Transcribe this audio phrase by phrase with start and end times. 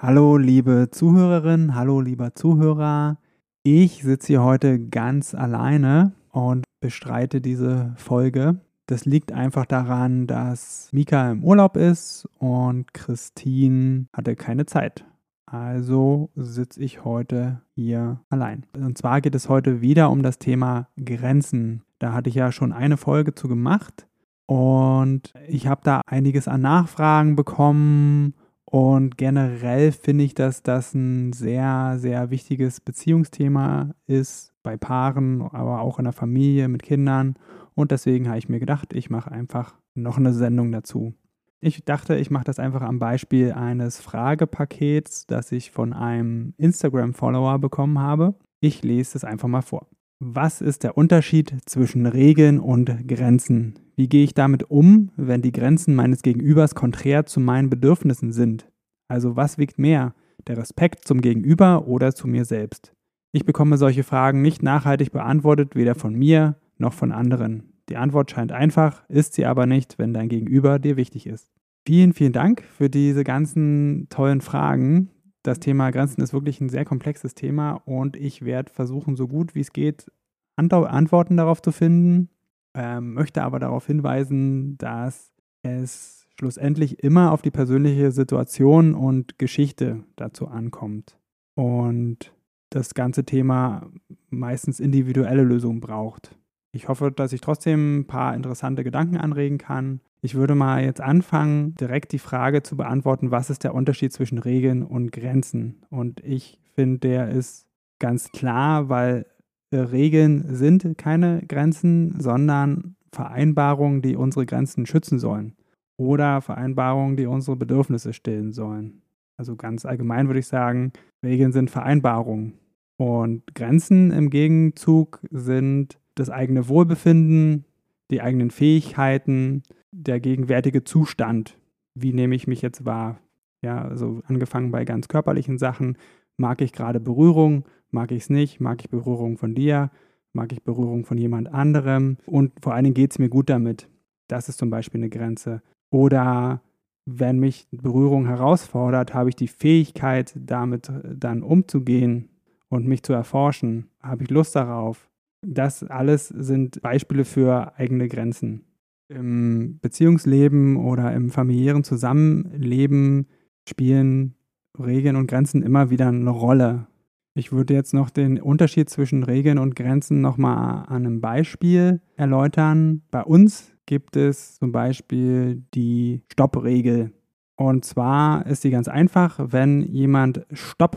[0.00, 3.18] Hallo liebe Zuhörerin, hallo lieber Zuhörer.
[3.64, 8.60] Ich sitze hier heute ganz alleine und bestreite diese Folge.
[8.86, 15.04] Das liegt einfach daran, dass Mika im Urlaub ist und Christine hatte keine Zeit.
[15.46, 18.66] Also sitze ich heute hier allein.
[18.74, 21.82] Und zwar geht es heute wieder um das Thema Grenzen.
[21.98, 24.06] Da hatte ich ja schon eine Folge zu gemacht
[24.46, 28.34] und ich habe da einiges an Nachfragen bekommen
[28.70, 35.80] und generell finde ich, dass das ein sehr, sehr wichtiges Beziehungsthema ist bei Paaren, aber
[35.80, 37.36] auch in der Familie mit Kindern.
[37.74, 41.14] Und deswegen habe ich mir gedacht, ich mache einfach noch eine Sendung dazu.
[41.60, 47.58] Ich dachte, ich mache das einfach am Beispiel eines Fragepakets, das ich von einem Instagram-Follower
[47.60, 48.34] bekommen habe.
[48.60, 49.86] Ich lese es einfach mal vor.
[50.20, 53.78] Was ist der Unterschied zwischen Regeln und Grenzen?
[53.94, 58.68] Wie gehe ich damit um, wenn die Grenzen meines Gegenübers konträr zu meinen Bedürfnissen sind?
[59.06, 60.16] Also was wiegt mehr,
[60.48, 62.92] der Respekt zum Gegenüber oder zu mir selbst?
[63.30, 67.74] Ich bekomme solche Fragen nicht nachhaltig beantwortet, weder von mir noch von anderen.
[67.88, 71.52] Die Antwort scheint einfach, ist sie aber nicht, wenn dein Gegenüber dir wichtig ist.
[71.86, 75.10] Vielen, vielen Dank für diese ganzen tollen Fragen
[75.42, 79.54] das Thema Grenzen ist wirklich ein sehr komplexes Thema und ich werde versuchen, so gut
[79.54, 80.10] wie es geht,
[80.56, 82.30] Antworten darauf zu finden,
[82.74, 90.04] ähm, möchte aber darauf hinweisen, dass es schlussendlich immer auf die persönliche Situation und Geschichte
[90.16, 91.18] dazu ankommt
[91.54, 92.32] und
[92.70, 93.90] das ganze Thema
[94.30, 96.36] meistens individuelle Lösungen braucht.
[96.78, 101.00] Ich hoffe, dass ich trotzdem ein paar interessante Gedanken anregen kann ich würde mal jetzt
[101.00, 105.84] anfangen, direkt die Frage zu beantworten, was ist der Unterschied zwischen Regeln und Grenzen?
[105.90, 107.66] Und ich finde, der ist
[108.00, 109.26] ganz klar, weil
[109.72, 115.54] Regeln sind keine Grenzen, sondern Vereinbarungen, die unsere Grenzen schützen sollen.
[115.96, 119.02] Oder Vereinbarungen, die unsere Bedürfnisse stillen sollen.
[119.36, 120.92] Also ganz allgemein würde ich sagen,
[121.24, 122.54] Regeln sind Vereinbarungen.
[122.96, 127.64] Und Grenzen im Gegenzug sind das eigene Wohlbefinden,
[128.10, 131.58] die eigenen Fähigkeiten, der gegenwärtige Zustand.
[131.94, 133.18] Wie nehme ich mich jetzt wahr?
[133.62, 135.96] Ja, also angefangen bei ganz körperlichen Sachen.
[136.36, 137.64] Mag ich gerade Berührung?
[137.90, 138.60] Mag ich es nicht?
[138.60, 139.90] Mag ich Berührung von dir?
[140.32, 142.18] Mag ich Berührung von jemand anderem?
[142.26, 143.88] Und vor allen Dingen geht es mir gut damit.
[144.28, 145.62] Das ist zum Beispiel eine Grenze.
[145.90, 146.62] Oder
[147.06, 152.28] wenn mich Berührung herausfordert, habe ich die Fähigkeit, damit dann umzugehen
[152.68, 153.88] und mich zu erforschen.
[154.02, 155.08] Habe ich Lust darauf?
[155.42, 158.64] Das alles sind Beispiele für eigene Grenzen.
[159.08, 163.26] Im Beziehungsleben oder im familiären Zusammenleben
[163.68, 164.34] spielen
[164.78, 166.86] Regeln und Grenzen immer wieder eine Rolle.
[167.34, 173.02] Ich würde jetzt noch den Unterschied zwischen Regeln und Grenzen nochmal an einem Beispiel erläutern.
[173.10, 177.12] Bei uns gibt es zum Beispiel die Stoppregel.
[177.56, 180.96] Und zwar ist sie ganz einfach, wenn jemand Stopp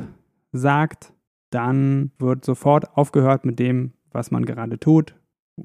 [0.51, 1.13] sagt,
[1.51, 5.15] dann wird sofort aufgehört mit dem, was man gerade tut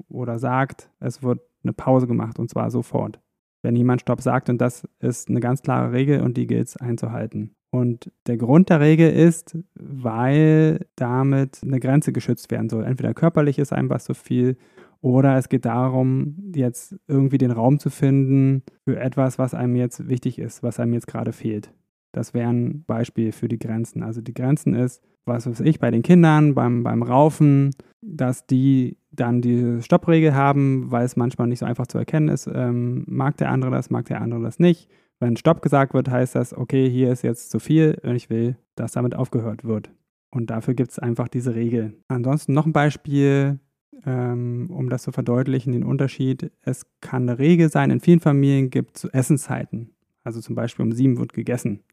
[0.09, 0.91] oder sagt.
[0.99, 3.19] Es wird eine Pause gemacht und zwar sofort.
[3.63, 6.77] Wenn jemand Stopp sagt und das ist eine ganz klare Regel und die gilt es
[6.77, 7.55] einzuhalten.
[7.69, 12.85] Und der Grund der Regel ist, weil damit eine Grenze geschützt werden soll.
[12.85, 14.57] Entweder körperlich ist einem was zu viel
[15.01, 20.07] oder es geht darum, jetzt irgendwie den Raum zu finden für etwas, was einem jetzt
[20.07, 21.71] wichtig ist, was einem jetzt gerade fehlt.
[22.17, 24.01] Das wäre ein Beispiel für die Grenzen.
[24.01, 28.97] Also die Grenzen ist, was weiß ich, bei den Kindern, beim, beim Raufen, dass die
[29.11, 32.49] dann die Stoppregel haben, weil es manchmal nicht so einfach zu erkennen ist.
[32.51, 34.89] Ähm, mag der andere das, mag der andere das nicht.
[35.19, 38.57] Wenn Stopp gesagt wird, heißt das, okay, hier ist jetzt zu viel und ich will,
[38.75, 39.91] dass damit aufgehört wird.
[40.31, 41.93] Und dafür gibt es einfach diese Regel.
[42.07, 43.59] Ansonsten noch ein Beispiel,
[44.05, 46.51] ähm, um das zu verdeutlichen, den Unterschied.
[46.61, 49.91] Es kann eine Regel sein, in vielen Familien gibt es Essenszeiten.
[50.23, 51.83] Also zum Beispiel um sieben wird gegessen.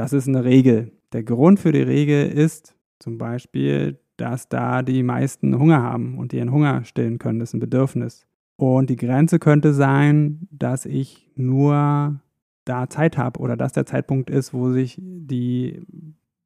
[0.00, 0.92] Das ist eine Regel.
[1.12, 6.32] Der Grund für die Regel ist zum Beispiel, dass da die meisten Hunger haben und
[6.32, 7.38] ihren Hunger stillen können.
[7.38, 8.26] Das ist ein Bedürfnis.
[8.56, 12.18] Und die Grenze könnte sein, dass ich nur
[12.64, 15.82] da Zeit habe oder dass der Zeitpunkt ist, wo sich die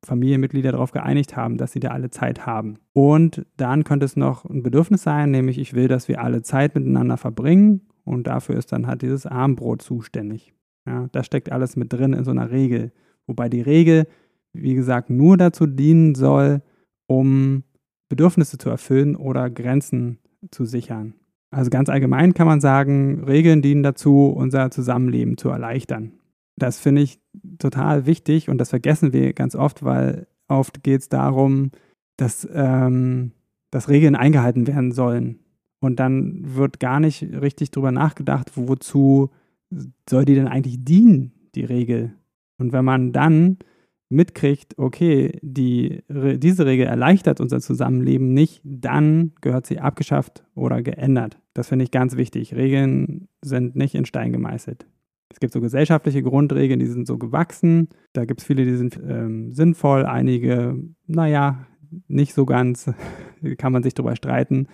[0.04, 2.78] Familienmitglieder darauf geeinigt haben, dass sie da alle Zeit haben.
[2.92, 6.74] Und dann könnte es noch ein Bedürfnis sein, nämlich ich will, dass wir alle Zeit
[6.74, 10.54] miteinander verbringen und dafür ist dann halt dieses Armbrot zuständig.
[10.86, 12.90] Ja, das steckt alles mit drin in so einer Regel.
[13.26, 14.06] Wobei die Regel
[14.54, 16.62] wie gesagt, nur dazu dienen soll,
[17.06, 17.64] um
[18.08, 20.18] Bedürfnisse zu erfüllen oder Grenzen
[20.50, 21.14] zu sichern.
[21.50, 26.12] Also ganz allgemein kann man sagen, Regeln dienen dazu, unser Zusammenleben zu erleichtern.
[26.56, 27.20] Das finde ich
[27.58, 31.70] total wichtig und das vergessen wir ganz oft, weil oft geht es darum,
[32.16, 33.32] dass, ähm,
[33.70, 35.40] dass Regeln eingehalten werden sollen.
[35.80, 39.30] Und dann wird gar nicht richtig drüber nachgedacht, wozu
[40.08, 42.14] soll die denn eigentlich dienen, die Regel.
[42.58, 43.58] Und wenn man dann
[44.08, 51.38] mitkriegt, okay, die, diese Regel erleichtert unser Zusammenleben nicht, dann gehört sie abgeschafft oder geändert.
[51.52, 52.54] Das finde ich ganz wichtig.
[52.54, 54.86] Regeln sind nicht in Stein gemeißelt.
[55.30, 57.88] Es gibt so gesellschaftliche Grundregeln, die sind so gewachsen.
[58.12, 61.66] Da gibt es viele, die sind ähm, sinnvoll, einige, naja,
[62.06, 62.90] nicht so ganz,
[63.58, 64.68] kann man sich darüber streiten.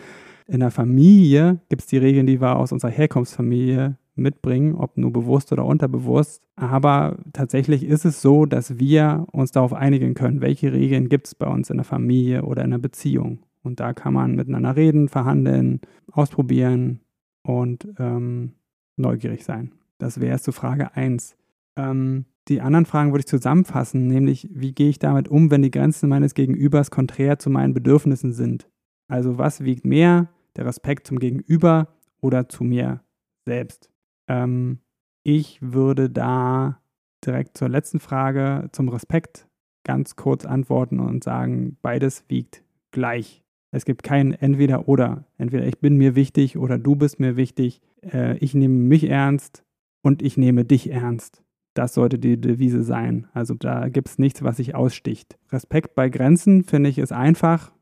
[0.50, 5.12] In der Familie gibt es die Regeln, die wir aus unserer Herkunftsfamilie mitbringen, ob nur
[5.12, 6.42] bewusst oder unterbewusst.
[6.56, 11.36] Aber tatsächlich ist es so, dass wir uns darauf einigen können, welche Regeln gibt es
[11.36, 13.44] bei uns in der Familie oder in der Beziehung.
[13.62, 16.98] Und da kann man miteinander reden, verhandeln, ausprobieren
[17.44, 18.54] und ähm,
[18.96, 19.70] neugierig sein.
[19.98, 21.36] Das wäre es zu Frage 1.
[21.76, 25.70] Ähm, die anderen Fragen würde ich zusammenfassen, nämlich wie gehe ich damit um, wenn die
[25.70, 28.68] Grenzen meines Gegenübers konträr zu meinen Bedürfnissen sind?
[29.06, 31.88] Also was wiegt mehr, der Respekt zum Gegenüber
[32.20, 33.02] oder zu mir
[33.46, 33.90] selbst?
[34.28, 34.78] Ähm,
[35.22, 36.80] ich würde da
[37.24, 39.46] direkt zur letzten Frage zum Respekt
[39.84, 43.42] ganz kurz antworten und sagen, beides wiegt gleich.
[43.72, 45.24] Es gibt kein entweder oder.
[45.38, 47.80] Entweder ich bin mir wichtig oder du bist mir wichtig.
[48.02, 49.64] Äh, ich nehme mich ernst
[50.02, 51.42] und ich nehme dich ernst.
[51.74, 53.28] Das sollte die Devise sein.
[53.32, 55.38] Also da gibt es nichts, was sich aussticht.
[55.52, 57.72] Respekt bei Grenzen finde ich ist einfach.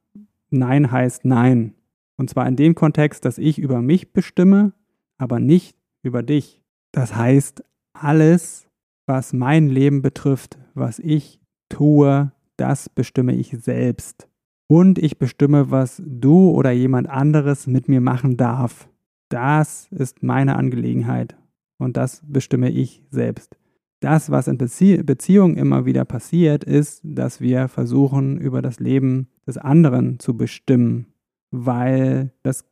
[0.50, 1.74] Nein heißt Nein.
[2.18, 4.74] Und zwar in dem Kontext, dass ich über mich bestimme,
[5.16, 6.62] aber nicht über dich.
[6.92, 7.62] Das heißt,
[7.94, 8.68] alles,
[9.06, 14.28] was mein Leben betrifft, was ich tue, das bestimme ich selbst.
[14.66, 18.88] Und ich bestimme, was du oder jemand anderes mit mir machen darf.
[19.30, 21.36] Das ist meine Angelegenheit
[21.78, 23.56] und das bestimme ich selbst.
[24.00, 29.28] Das, was in Bezie Beziehungen immer wieder passiert, ist, dass wir versuchen, über das Leben
[29.46, 31.06] des anderen zu bestimmen,
[31.50, 32.64] weil das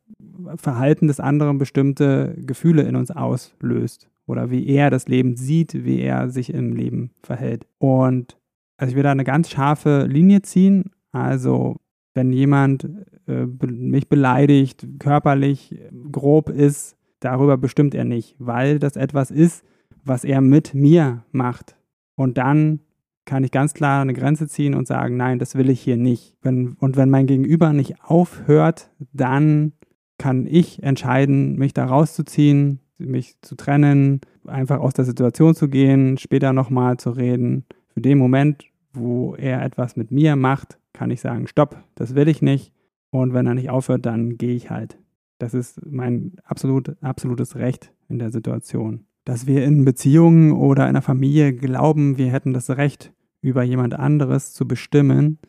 [0.55, 6.01] Verhalten des anderen bestimmte Gefühle in uns auslöst oder wie er das Leben sieht, wie
[6.01, 7.65] er sich im Leben verhält.
[7.79, 8.37] Und
[8.77, 10.91] also ich will da eine ganz scharfe Linie ziehen.
[11.11, 11.77] Also
[12.13, 12.87] wenn jemand
[13.27, 15.79] äh, mich beleidigt, körperlich
[16.11, 19.63] grob ist, darüber bestimmt er nicht, weil das etwas ist,
[20.03, 21.75] was er mit mir macht.
[22.15, 22.81] Und dann
[23.27, 26.35] kann ich ganz klar eine Grenze ziehen und sagen, nein, das will ich hier nicht.
[26.41, 29.73] Wenn, und wenn mein Gegenüber nicht aufhört, dann
[30.17, 36.17] kann ich entscheiden, mich da rauszuziehen, mich zu trennen, einfach aus der Situation zu gehen,
[36.17, 37.65] später nochmal zu reden.
[37.89, 38.63] Für den Moment,
[38.93, 42.73] wo er etwas mit mir macht, kann ich sagen, stopp, das will ich nicht.
[43.11, 44.97] Und wenn er nicht aufhört, dann gehe ich halt.
[45.37, 49.05] Das ist mein absolut, absolutes Recht in der Situation.
[49.27, 53.93] Dass wir in Beziehungen oder in einer Familie glauben, wir hätten das Recht, über jemand
[53.93, 55.39] anderes zu bestimmen,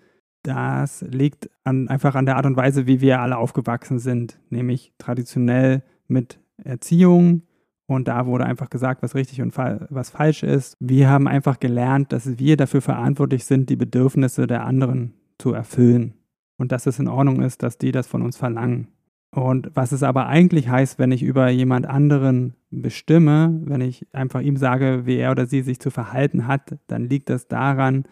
[0.43, 4.93] das liegt an, einfach an der Art und Weise, wie wir alle aufgewachsen sind, nämlich
[4.99, 7.43] traditionell mit Erziehung.
[7.87, 10.77] Und da wurde einfach gesagt, was richtig und fa was falsch ist.
[10.81, 16.15] Wir haben einfach gelernt, dass wir dafür verantwortlich sind, die Bedürfnisse der anderen zu erfüllen.
[16.57, 18.89] Und dass es in Ordnung ist, dass die das von uns verlangen.
[19.31, 24.41] Und was es aber eigentlich heißt, wenn ich über jemand anderen bestimme, wenn ich einfach
[24.41, 28.05] ihm sage, wie er oder sie sich zu verhalten hat, dann liegt das daran,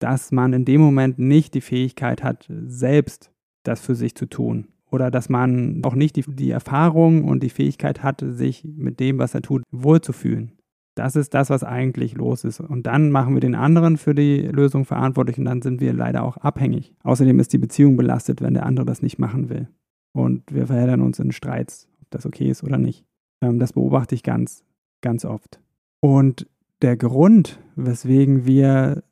[0.00, 3.30] dass man in dem Moment nicht die Fähigkeit hat, selbst
[3.62, 4.68] das für sich zu tun.
[4.90, 9.18] Oder dass man auch nicht die, die Erfahrung und die Fähigkeit hat, sich mit dem,
[9.18, 10.52] was er tut, wohlzufühlen.
[10.94, 12.60] Das ist das, was eigentlich los ist.
[12.60, 16.22] Und dann machen wir den anderen für die Lösung verantwortlich und dann sind wir leider
[16.22, 16.94] auch abhängig.
[17.02, 19.68] Außerdem ist die Beziehung belastet, wenn der andere das nicht machen will.
[20.14, 23.04] Und wir verheddern uns in Streits, ob das okay ist oder nicht.
[23.42, 24.64] Ähm, das beobachte ich ganz,
[25.02, 25.60] ganz oft.
[26.00, 26.46] Und
[26.82, 29.02] der Grund, weswegen wir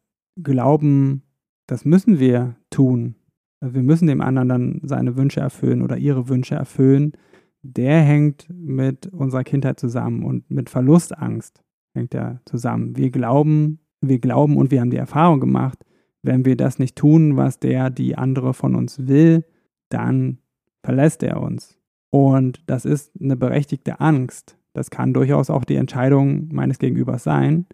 [0.41, 1.23] glauben,
[1.67, 3.17] das müssen wir tun,
[3.63, 7.13] also wir müssen dem anderen dann seine Wünsche erfüllen oder ihre Wünsche erfüllen,
[7.63, 11.63] der hängt mit unserer Kindheit zusammen und mit Verlustangst
[11.95, 12.97] hängt er zusammen.
[12.97, 15.79] Wir glauben, wir glauben und wir haben die Erfahrung gemacht,
[16.23, 19.45] wenn wir das nicht tun, was der, die andere von uns will,
[19.91, 20.39] dann
[20.83, 21.79] verlässt er uns.
[22.11, 24.57] Und das ist eine berechtigte Angst.
[24.75, 27.67] Das kann durchaus auch die Entscheidung meines Gegenübers sein.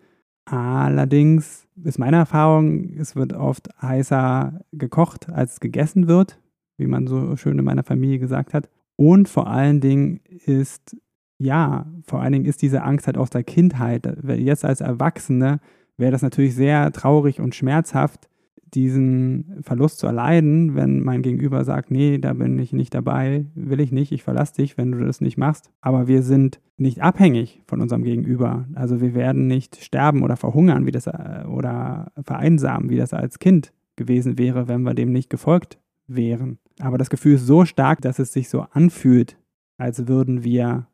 [0.44, 6.40] Allerdings ist meine Erfahrung, es wird oft heißer gekocht, als gegessen wird,
[6.78, 8.68] wie man so schön in meiner Familie gesagt hat.
[8.96, 10.96] Und vor allen Dingen ist,
[11.38, 14.06] ja, vor allen Dingen ist diese Angst halt aus der Kindheit.
[14.24, 15.60] Jetzt als Erwachsene
[15.96, 18.27] wäre das natürlich sehr traurig und schmerzhaft,
[18.74, 23.80] diesen Verlust zu erleiden, wenn mein Gegenüber sagt, nee, da bin ich nicht dabei, will
[23.80, 25.70] ich nicht, ich verlasse dich, wenn du das nicht machst.
[25.80, 28.66] Aber wir sind nicht abhängig von unserem Gegenüber.
[28.74, 33.38] Also wir werden nicht sterben oder verhungern, wie das äh, oder vereinsamen, wie das als
[33.38, 36.58] Kind gewesen wäre, wenn wir dem nicht gefolgt wären.
[36.80, 39.36] Aber das Gefühl ist so stark, dass es sich so anfühlt,
[39.76, 40.86] als würden wir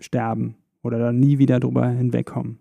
[0.00, 2.58] sterben oder nie wieder drüber hinwegkommen.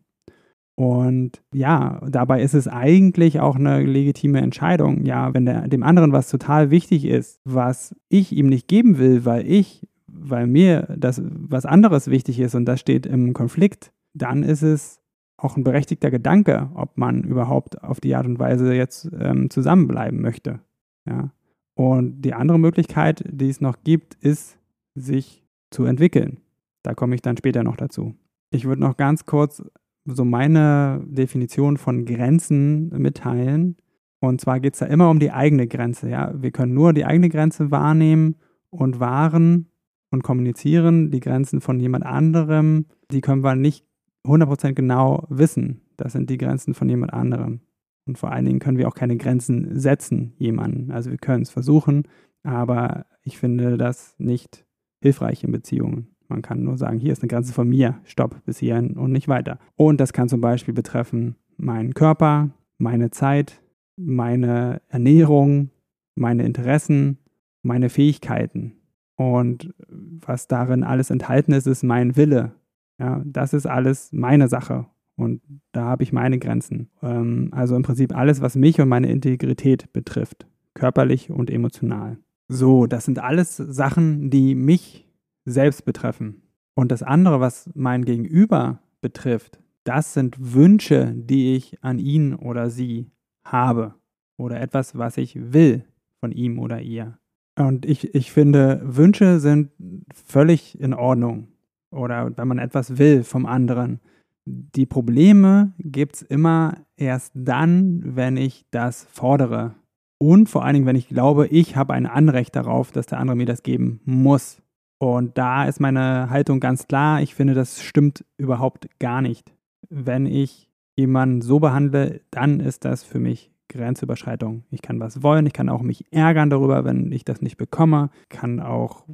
[0.79, 5.03] Und ja, dabei ist es eigentlich auch eine legitime Entscheidung.
[5.03, 9.25] Ja, wenn der, dem anderen was total wichtig ist, was ich ihm nicht geben will,
[9.25, 14.41] weil ich, weil mir das was anderes wichtig ist und das steht im Konflikt, dann
[14.41, 15.01] ist es
[15.35, 20.21] auch ein berechtigter Gedanke, ob man überhaupt auf die Art und Weise jetzt ähm, zusammenbleiben
[20.21, 20.61] möchte.
[21.05, 21.33] Ja.
[21.75, 24.57] Und die andere Möglichkeit, die es noch gibt, ist,
[24.95, 26.39] sich zu entwickeln.
[26.83, 28.15] Da komme ich dann später noch dazu.
[28.49, 29.61] Ich würde noch ganz kurz
[30.05, 33.77] so meine Definition von Grenzen mitteilen.
[34.19, 36.09] Und zwar geht es da immer um die eigene Grenze.
[36.09, 36.33] Ja?
[36.35, 38.35] Wir können nur die eigene Grenze wahrnehmen
[38.69, 39.67] und wahren
[40.11, 41.11] und kommunizieren.
[41.11, 43.85] Die Grenzen von jemand anderem, die können wir nicht
[44.25, 45.81] 100% genau wissen.
[45.97, 47.61] Das sind die Grenzen von jemand anderem.
[48.05, 50.91] Und vor allen Dingen können wir auch keine Grenzen setzen, jemanden.
[50.91, 52.03] Also wir können es versuchen,
[52.43, 54.65] aber ich finde das nicht
[55.01, 56.07] hilfreich in Beziehungen.
[56.29, 59.27] Man kann nur sagen, hier ist eine Grenze von mir, stopp bis hierhin und nicht
[59.27, 59.59] weiter.
[59.75, 63.61] Und das kann zum Beispiel betreffen meinen Körper, meine Zeit,
[63.97, 65.71] meine Ernährung,
[66.15, 67.17] meine Interessen,
[67.63, 68.73] meine Fähigkeiten.
[69.15, 72.53] Und was darin alles enthalten ist, ist mein Wille.
[72.99, 74.85] Ja, das ist alles meine Sache.
[75.15, 75.41] Und
[75.73, 76.89] da habe ich meine Grenzen.
[77.01, 80.47] Ähm, also im Prinzip alles, was mich und meine Integrität betrifft.
[80.73, 82.17] Körperlich und emotional.
[82.47, 85.08] So, das sind alles Sachen, die mich
[85.49, 86.41] selbst betreffen.
[86.75, 92.69] Und das andere, was mein Gegenüber betrifft, das sind Wünsche, die ich an ihn oder
[92.69, 93.11] sie
[93.43, 93.95] habe.
[94.37, 95.85] Oder etwas, was ich will
[96.19, 97.17] von ihm oder ihr.
[97.57, 99.71] Und ich, ich finde, Wünsche sind
[100.13, 101.49] völlig in Ordnung.
[101.91, 103.99] Oder wenn man etwas will vom anderen.
[104.45, 109.75] Die Probleme gibt es immer erst dann, wenn ich das fordere.
[110.17, 113.35] Und vor allen Dingen, wenn ich glaube, ich habe ein Anrecht darauf, dass der andere
[113.35, 114.61] mir das geben muss.
[114.99, 117.21] Und da ist meine Haltung ganz klar.
[117.21, 119.53] Ich finde, das stimmt überhaupt gar nicht.
[119.89, 124.63] Wenn ich jemanden so behandle, dann ist das für mich Grenzüberschreitung.
[124.71, 128.09] Ich kann was wollen, ich kann auch mich ärgern darüber, wenn ich das nicht bekomme,
[128.27, 129.05] kann auch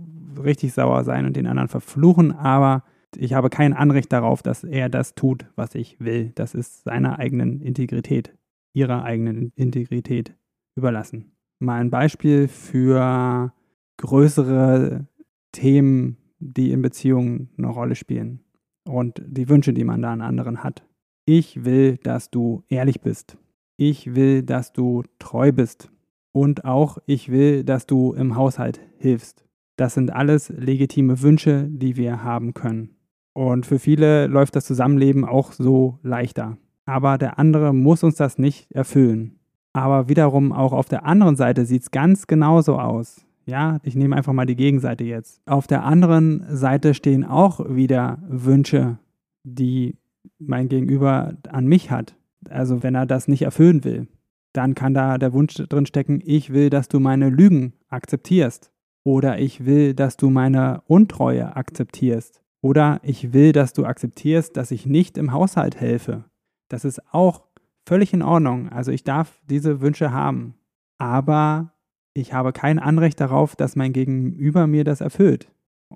[0.41, 2.83] richtig sauer sein und den anderen verfluchen, aber
[3.15, 6.31] ich habe kein Anrecht darauf, dass er das tut, was ich will.
[6.35, 8.33] Das ist seiner eigenen Integrität,
[8.73, 10.33] ihrer eigenen Integrität
[10.75, 11.33] überlassen.
[11.59, 13.53] Mal ein Beispiel für
[13.97, 15.07] größere
[15.55, 18.41] Themen, die in Beziehungen eine Rolle spielen
[18.87, 20.85] und die Wünsche, die man da an anderen hat.
[21.25, 23.37] Ich will, dass du ehrlich bist.
[23.77, 25.89] Ich will, dass du treu bist.
[26.33, 29.45] Und auch ich will, dass du im Haushalt hilfst.
[29.77, 32.95] Das sind alles legitime Wünsche, die wir haben können.
[33.33, 36.57] Und für viele läuft das Zusammenleben auch so leichter.
[36.85, 39.39] Aber der andere muss uns das nicht erfüllen.
[39.73, 43.24] Aber wiederum auch auf der anderen Seite sieht es ganz genauso aus.
[43.45, 45.41] Ja, ich nehme einfach mal die Gegenseite jetzt.
[45.45, 48.97] Auf der anderen Seite stehen auch wieder Wünsche,
[49.43, 49.97] die
[50.39, 52.15] mein Gegenüber an mich hat.
[52.49, 54.07] Also wenn er das nicht erfüllen will,
[54.53, 58.71] dann kann da der Wunsch drin stecken, ich will, dass du meine Lügen akzeptierst.
[59.03, 62.41] Oder ich will, dass du meine Untreue akzeptierst.
[62.61, 66.23] Oder ich will, dass du akzeptierst, dass ich nicht im Haushalt helfe.
[66.69, 67.43] Das ist auch
[67.85, 68.69] völlig in Ordnung.
[68.69, 70.55] Also ich darf diese Wünsche haben.
[70.97, 71.74] Aber
[72.15, 75.51] ich habe kein Anrecht darauf, dass mein Gegenüber mir das erfüllt.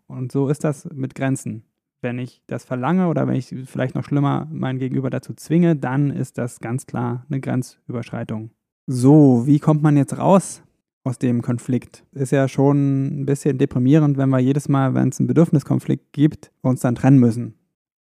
[0.07, 1.63] Und so ist das mit Grenzen.
[2.01, 6.11] Wenn ich das verlange oder wenn ich vielleicht noch schlimmer mein Gegenüber dazu zwinge, dann
[6.11, 8.51] ist das ganz klar eine Grenzüberschreitung.
[8.85, 10.61] So, wie kommt man jetzt raus
[11.03, 12.05] aus dem Konflikt?
[12.11, 16.51] Ist ja schon ein bisschen deprimierend, wenn wir jedes Mal, wenn es einen Bedürfniskonflikt gibt,
[16.61, 17.55] uns dann trennen müssen.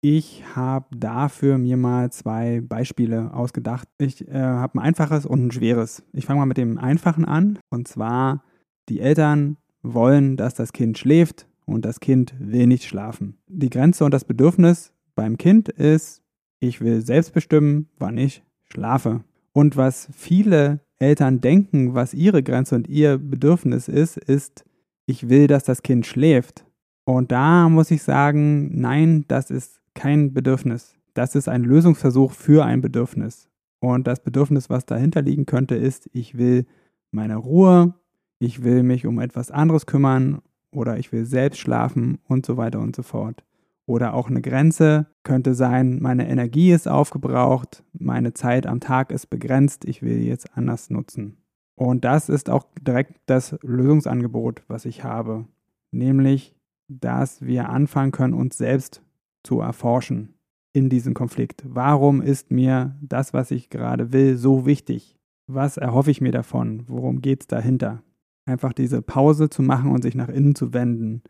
[0.07, 3.89] Ich habe dafür mir mal zwei Beispiele ausgedacht.
[3.97, 6.03] Ich äh, habe ein einfaches und ein schweres.
[6.13, 7.59] Ich fange mal mit dem einfachen an.
[7.71, 8.45] Und zwar,
[8.91, 13.39] die Eltern wollen, dass das Kind schläft und das Kind will nicht schlafen.
[13.47, 16.21] Die Grenze und das Bedürfnis beim Kind ist,
[16.61, 19.25] ich will selbst bestimmen, wann ich schlafe.
[19.55, 24.67] Und was viele Eltern denken, was ihre Grenze und ihr Bedürfnis ist, ist,
[25.07, 26.67] ich will, dass das Kind schläft.
[27.07, 30.95] Und da muss ich sagen, nein, das ist kein Bedürfnis.
[31.15, 33.49] Das ist ein Lösungsversuch für ein Bedürfnis.
[33.81, 36.67] Und das Bedürfnis, was dahinter liegen könnte, ist, ich will
[37.11, 37.95] meine Ruhe,
[38.39, 40.41] ich will mich um etwas anderes kümmern
[40.73, 43.45] oder ich will selbst schlafen und so weiter und so fort.
[43.87, 49.29] Oder auch eine Grenze könnte sein, meine Energie ist aufgebraucht, meine Zeit am Tag ist
[49.29, 51.37] begrenzt, ich will jetzt anders nutzen.
[51.77, 55.45] Und das ist auch direkt das Lösungsangebot, was ich habe.
[55.91, 56.55] Nämlich,
[56.89, 59.03] dass wir anfangen können, uns selbst
[59.45, 60.35] zu erforschen
[60.73, 61.63] in diesem Konflikt.
[61.67, 65.17] Warum ist mir das, was ich gerade will, so wichtig?
[65.47, 66.85] Was erhoffe ich mir davon?
[66.89, 68.03] Worum geht es dahinter?
[68.47, 71.23] Einfach diese Pause zu machen und sich nach innen zu wenden.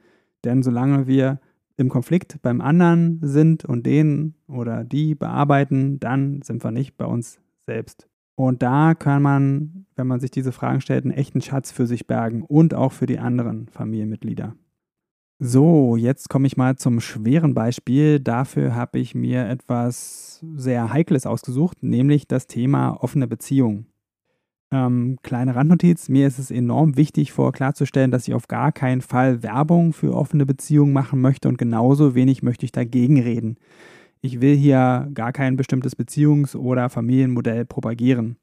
[0.45, 1.41] Denn solange wir
[1.77, 7.05] im Konflikt beim anderen sind und den oder die bearbeiten, dann sind wir nicht bei
[7.05, 8.09] uns selbst.
[8.37, 12.07] Und da kann man, wenn man sich diese Fragen stellt, einen echten Schatz für sich
[12.07, 14.57] bergen und auch für die anderen Familienmitglieder.
[15.41, 18.21] So, jetzt komme ich mal zum schweren Beispiel.
[18.21, 23.87] Dafür habe ich mir etwas sehr Heikles ausgesucht, nämlich das Thema offene Beziehung.
[24.73, 29.03] Ähm, kleine Randnotiz, mir ist es enorm wichtig, vor klarzustellen, dass ich auf gar keinen
[29.03, 33.57] Fall Werbung für offene Beziehungen machen möchte und genauso wenig möchte ich dagegen reden.
[34.23, 38.37] Ich will hier gar kein bestimmtes Beziehungs- oder Familienmodell propagieren.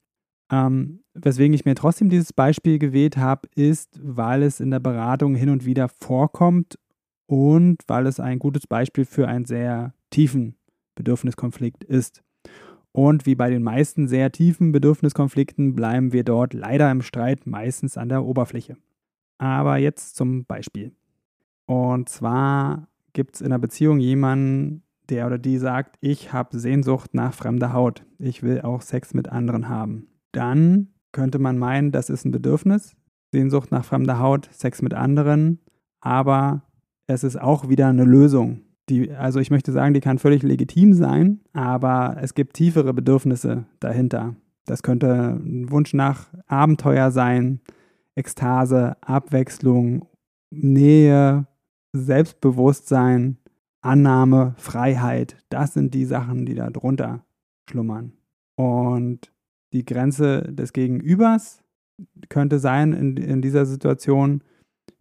[0.51, 5.35] Ähm, weswegen ich mir trotzdem dieses Beispiel gewählt habe, ist, weil es in der Beratung
[5.35, 6.77] hin und wieder vorkommt
[7.25, 10.55] und weil es ein gutes Beispiel für einen sehr tiefen
[10.95, 12.23] Bedürfniskonflikt ist.
[12.91, 17.97] Und wie bei den meisten sehr tiefen Bedürfniskonflikten bleiben wir dort leider im Streit meistens
[17.97, 18.75] an der Oberfläche.
[19.37, 20.91] Aber jetzt zum Beispiel.
[21.65, 27.13] Und zwar gibt es in einer Beziehung jemanden, der oder die sagt, ich habe Sehnsucht
[27.13, 28.05] nach fremder Haut.
[28.17, 30.07] Ich will auch Sex mit anderen haben.
[30.31, 32.95] Dann könnte man meinen, das ist ein Bedürfnis.
[33.33, 35.59] Sehnsucht nach fremder Haut, Sex mit anderen.
[35.99, 36.63] Aber
[37.07, 40.93] es ist auch wieder eine Lösung die, also ich möchte sagen, die kann völlig legitim
[40.93, 44.35] sein, aber es gibt tiefere Bedürfnisse dahinter.
[44.65, 47.61] Das könnte ein Wunsch nach Abenteuer sein,
[48.15, 50.05] Ekstase, Abwechslung,
[50.51, 51.47] Nähe,
[51.93, 53.37] Selbstbewusstsein,
[53.81, 55.37] Annahme, Freiheit.
[55.49, 57.23] Das sind die Sachen, die da drunter
[57.69, 58.13] schlummern.
[58.55, 59.30] Und
[59.73, 61.63] die Grenze des Gegenübers
[62.29, 64.43] könnte sein in, in dieser Situation,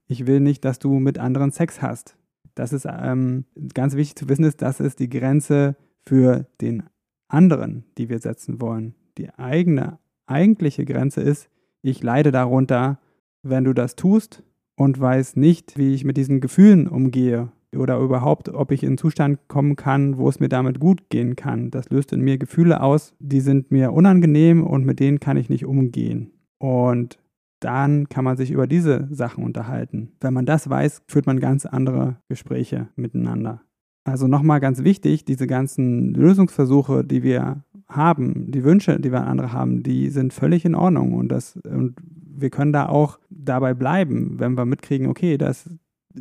[0.06, 2.16] ich will nicht, dass du mit anderen Sex hast
[2.54, 6.82] das ist ähm, ganz wichtig zu wissen, ist, das ist die Grenze für den
[7.28, 8.94] anderen, die wir setzen wollen.
[9.18, 11.48] Die eigene, eigentliche Grenze ist,
[11.82, 12.98] ich leide darunter,
[13.42, 14.42] wenn du das tust
[14.76, 18.98] und weiß nicht, wie ich mit diesen Gefühlen umgehe oder überhaupt, ob ich in einen
[18.98, 21.70] Zustand kommen kann, wo es mir damit gut gehen kann.
[21.70, 25.48] Das löst in mir Gefühle aus, die sind mir unangenehm und mit denen kann ich
[25.48, 26.32] nicht umgehen.
[26.58, 27.18] Und
[27.60, 30.12] dann kann man sich über diese Sachen unterhalten.
[30.20, 33.62] Wenn man das weiß, führt man ganz andere Gespräche miteinander.
[34.04, 39.28] Also nochmal ganz wichtig, diese ganzen Lösungsversuche, die wir haben, die Wünsche, die wir an
[39.28, 43.74] andere haben, die sind völlig in Ordnung und, das, und wir können da auch dabei
[43.74, 45.68] bleiben, wenn wir mitkriegen, okay, das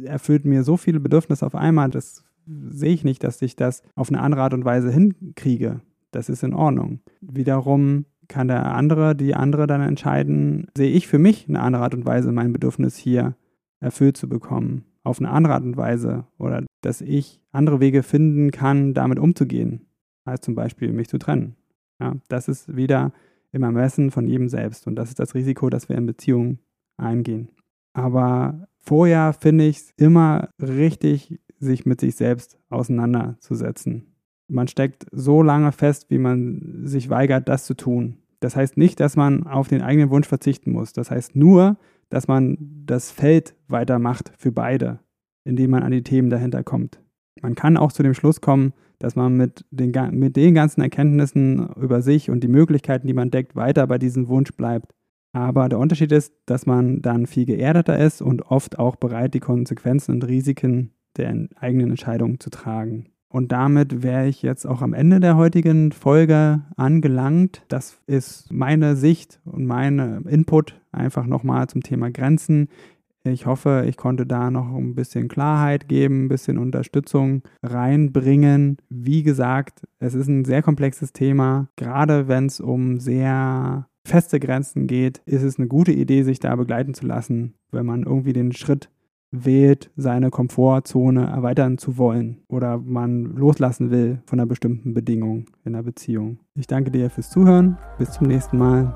[0.04, 4.10] erfüllt mir so viele Bedürfnisse auf einmal, das sehe ich nicht, dass ich das auf
[4.10, 5.82] eine andere Art und Weise hinkriege.
[6.12, 7.02] Das ist in Ordnung.
[7.21, 11.93] Wiederum kann der andere, die andere dann entscheiden, sehe ich für mich eine andere Art
[11.95, 13.36] und Weise, mein Bedürfnis hier
[13.80, 18.52] erfüllt zu bekommen, auf eine andere Art und Weise oder dass ich andere Wege finden
[18.52, 19.88] kann, damit umzugehen,
[20.25, 21.56] als zum Beispiel mich zu trennen.
[21.99, 23.13] Ja, das ist wieder
[23.52, 26.60] im Ermessen von jedem selbst und das ist das Risiko, dass wir in Beziehungen
[26.97, 27.49] eingehen.
[27.93, 34.15] Aber vorher finde ich es immer richtig, sich mit sich selbst auseinanderzusetzen.
[34.47, 38.17] Man steckt so lange fest, wie man sich weigert, das zu tun.
[38.39, 40.91] Das heißt nicht, dass man auf den eigenen Wunsch verzichten muss.
[40.91, 41.78] Das heißt nur,
[42.10, 45.02] dass man das Feld weitermacht für beide,
[45.43, 46.99] indem man an die Themen dahinter kommt.
[47.43, 51.69] Man kann auch zu dem Schluss kommen, dass man mit den, mit den ganzen Erkenntnissen
[51.75, 54.95] über sich und die Möglichkeiten, die man deckt, weiter bei diesem Wunsch bleibt.
[55.31, 59.39] Aber der Unterschied ist, dass man dann viel geerdeter ist und oft auch bereit, die
[59.39, 63.09] Konsequenzen und Risiken der eigenen Entscheidung zu tragen.
[63.31, 67.63] Und damit wäre ich jetzt auch am Ende der heutigen Folge angelangt.
[67.67, 72.69] Das ist meine Sicht und mein Input einfach nochmal zum Thema Grenzen.
[73.23, 78.77] Ich hoffe, ich konnte da noch ein bisschen Klarheit geben, ein bisschen Unterstützung reinbringen.
[78.89, 81.67] Wie gesagt, es ist ein sehr komplexes Thema.
[81.75, 86.55] Gerade wenn es um sehr feste Grenzen geht, ist es eine gute Idee, sich da
[86.55, 88.89] begleiten zu lassen, wenn man irgendwie den Schritt
[89.31, 95.73] wählt, seine Komfortzone erweitern zu wollen oder man loslassen will von einer bestimmten Bedingung in
[95.73, 96.39] der Beziehung.
[96.55, 97.77] Ich danke dir fürs Zuhören.
[97.97, 98.93] Bis zum nächsten Mal.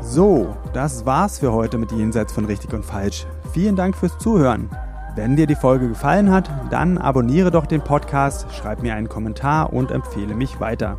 [0.00, 3.26] So, das war's für heute mit Jenseits von richtig und falsch.
[3.52, 4.68] Vielen Dank fürs Zuhören.
[5.14, 9.72] Wenn dir die Folge gefallen hat, dann abonniere doch den Podcast, schreib mir einen Kommentar
[9.72, 10.98] und empfehle mich weiter.